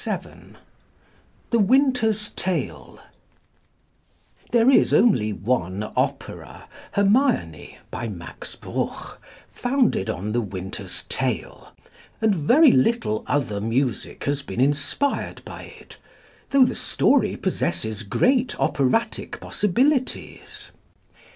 [1.51, 2.99] THE WINTER'S TALE
[4.49, 9.19] There is only one opera, Hermione, by +Max Bruch+,
[9.51, 11.67] founded on The Winter's Tale,
[12.19, 15.97] and very little other music has been inspired by it,
[16.49, 20.71] though the story possesses great operatic possibilities.